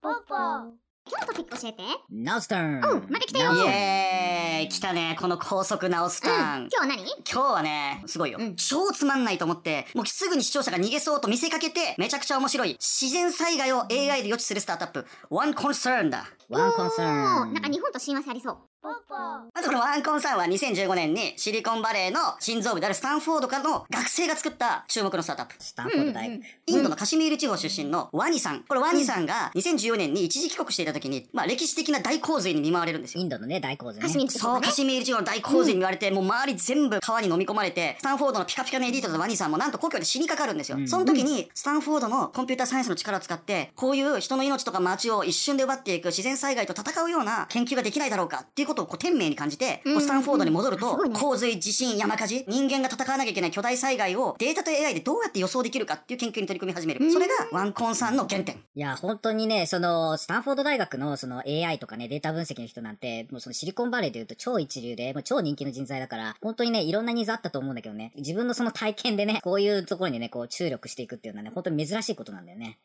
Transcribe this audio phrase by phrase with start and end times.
[0.00, 0.34] ポッポ。
[0.36, 1.82] 今日のトピック教えて。
[2.08, 2.84] ナウスターン。
[2.84, 3.52] おうまた来たよ。
[3.52, 4.68] イエーイ。
[4.68, 6.68] 来たね、この高速直すターン。
[6.68, 7.02] 今日は何？
[7.02, 8.54] 今日はね、すごいよ、うん。
[8.54, 16.26] 超つまんないと思って、もうすぐに視聴者が逃げそうと見せかけて、めちゃくちゃ面白い、自然災害を AI で予知するスタートアップ、One Concern だ。
[16.48, 17.54] ワンコンサーン。
[17.54, 25.56] なんか日本と親和性ありそうまずこのワンコンサーンは2015年にシリコンバレーの心臓部であるスタンフォードからの学生が作った注目のスタートアップ。
[25.58, 28.62] スタンフォード大学、インドのカシミール地方出身のワニさん。
[28.62, 33.24] これワニさんが2014年に一時帰国していた時に、まあ歴史的な大洪水に見舞われるんですよイ。
[33.24, 40.78] ンドのね大洪水ねカシミール地方そう、ねカシミール地方の大洪水に言われて、もう周り全部川に飲み込まれて、スタンフォードのピカピカのエリートのワニさんもなんと故郷で死にかかるんですよ。
[40.78, 57.10] うんその時に、スタンフォードのコンピューターサイエンスの力を使って、こういう人の命とか街を一瞬で奪っていく自然災害と戦うような研究ができないだろうかっていうことをこう天命に感じて、こうスタンフォードに戻ると、洪水、地震、山火事、人間が戦わなきゃいけない巨大災害をデータと AI でどうやって予想できるかっていう研究に取り組み始める。
[57.10, 58.56] それがワンコンさんの原点。
[58.74, 72.78] いや、本当にね、その、スタンフォード大学のその AI とかね、データ分析の人なんて、もうそのシリコンバレーで言うと超一流で、もう超人気の人材だから、本当にね、いろんなニーズあったと思うんだけどね、自分のその体験でね、こういうところにね、こう注力していくっていうのはね、本当に珍しいことなんだよね。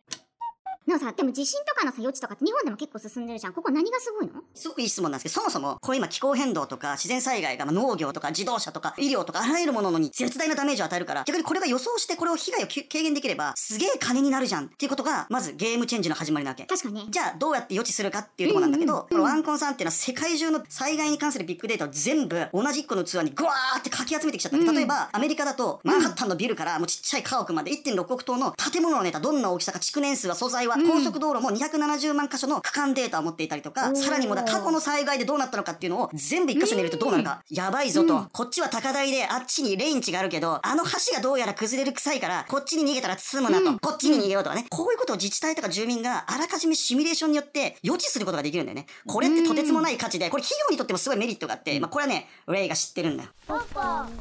[0.86, 3.54] でもさでも地震とかのさ予知とかって日本でも結構進んでるじゃん。
[3.54, 4.42] ここ何がすごいの？
[4.54, 14.66] すごくいい質問なんですけど、そもそも、こう今気候変動とか自然災害がまあ農業とか自動車とか医療とかあらゆるものに絶大なダメージを与えるから、逆にこれが予想してこれを被害をき軽減できれば、すげえ金になるじゃん。
[14.66, 16.66] っていうことが、まずゲームチェンジの始まりなわけ。
[16.66, 16.96] 確かに。
[16.96, 19.00] ねじゃあどうやって予知するかっていうところなんだけど、うん。
[19.00, 24.76] うんこのワンコンさんっていうのは世界中の災害に関するビッグデータを全部同じ1個の器にグワーってかき集めてきちゃったうん。
[24.76, 44.66] 例えばアメリカだとマンハッタンのビルからもうちっちゃい家屋まで1.6億棟の建物のネタどんな大きさか築年数は素材は、高速道路も270万箇所の区間データを持っていたりとかさらにもうだ過去の災害でどうなったのかっていうのを全部1箇所に入れるとどうなるか、やばいぞと、こっちは高台であっちにレイン地があるけどあの橋がどうやら崩れる臭いからこっちに逃げたら包むなと、こっちに逃げようとかね。
[44.70, 48.86] こういうことを自治体とか住民があらかじめシミュレーションによって予知することができるんだよね。
[49.06, 53.30] これってとてつもない価値でこれ企業にとってもすごいメリットがあって、まあこれはねレイが知ってるんだよ。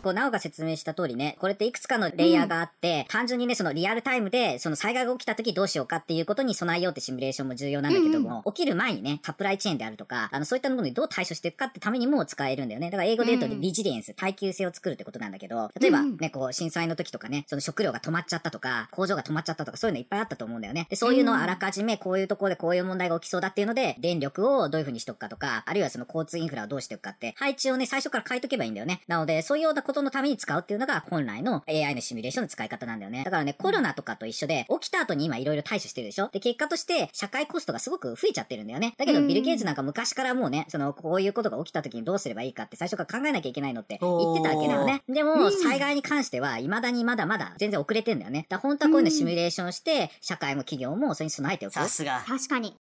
[0.03, 12.91] こう、なおが説明した通りね、これっていくつかのレイヤーがあって、単純にね、そのリアルタイムで、その災害が起きた時どうしようかっていうことに備えようってシミュレーションも重要なんだけども、起きる前にね、サプライチェーンであるとか、あの、そういったものにどう対処していくかってためにも使えるんだよね。
[12.91, 20.86] だから英語で言うと、うんリジリエンス、耐久性を作るってことなんだけど、例えばね、こう、震災の時とかね、その食料が止まっちゃったとか、工場が止まっちゃったとか、そういうのいっぱいあったと思うんだよね。
[20.91, 29.02] で、そういうのをあらかじめ、こういうところでこういう問題が起きそうだっていうので、電力をどういう風にしとくかとか、あるいはその交通インフラをどうしていくかって、配置をね、最初から変えとけばいいんだよね。
[29.06, 33.22] なので、そういうようなことのために使うっていうのが、本来の AI のシミュレーションの使い方なんだよね。
[33.25, 38.94] だからね、コロナとかと一緒で、起きた後に今いろいろ対処してるでしょで、結果として、社会コストがすごく増えちゃってるんだよね。
[38.97, 45.03] だけど、うんビル・ゲイツなんか昔からもうね、その、こういうことが起きた時にどうすればいいかって最初から考えなきゃいけないのって言ってたわけだよね。
[45.09, 48.47] でも、災害に関しては、未だにまだまだ全然遅れてんだよね。
[48.48, 51.75] だから本当はこういうのシミュレーションして、社会も企業もそれに備えておく。
[51.75, 52.76] さすが確かに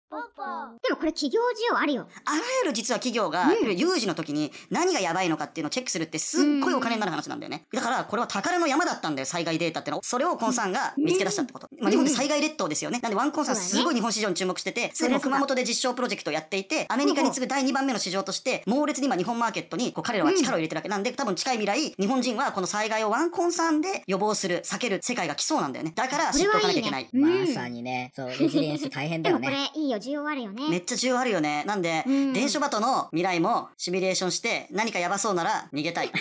[0.82, 7.66] でもこれ企業需要あるよあらゆる実は企業が、有事の時に何がやばいのかっていうのをチェックするってすっごいお金になる話なんだよね。
[7.72, 10.00] だからこれは宝の山だったんだよ、災害データっての。
[10.02, 11.68] それをコンさんが見つけ出したってこと。
[11.78, 13.00] まあ日本で災害列島ですよね。
[13.00, 20.88] なんでワンコすごい日本市場に注目してて、すでにそりゃそうだ熊本で実証プロジェクトをやっていて、アメリカに次ぐ第2番目の市場として、猛烈に今日本マーケットにこう彼らは力を入れてるわけ。
[20.88, 25.92] なんで、多分近い未来、日本人はこの災害をワンコンさんで予防する、避ける世界が来そうなんだよね。
[25.94, 27.02] だから知っておかなきゃいけない。
[27.02, 29.70] いいねまさにね、そう、レジリエンス大変だでもこよね。
[29.74, 29.98] れいいよ。
[29.98, 30.68] 需要あるよね。
[30.68, 31.64] めっちゃ重要あるよね。
[31.66, 32.32] なんで、うん。
[32.32, 36.10] 電書バトの未来もシミュレーションして何かやばそうなら逃げたい。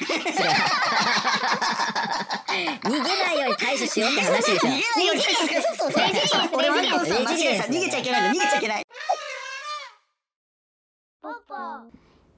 [2.51, 4.69] 逃げないように対処しようって話でしょ。
[4.69, 6.03] 逃げないようにそうそうそう。
[6.03, 7.65] レジリエンス俺はレジリエンス間違えた。
[7.65, 8.29] 逃げちゃいけないの。
[8.29, 8.83] 逃げちゃいけない。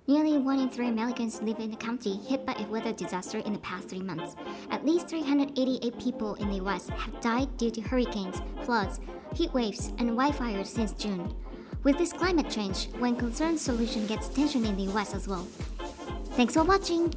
[0.09, 3.53] Nearly one in three Americans live in a county hit by a weather disaster in
[3.53, 4.37] the past three months.
[4.71, 9.01] At least 388 people in the US have died due to hurricanes, floods,
[9.35, 11.35] heat waves, and wildfires since June.
[11.85, 15.47] With this climate change, one concerned solution gets attention in the US as well.
[16.37, 17.13] Thanks for watching!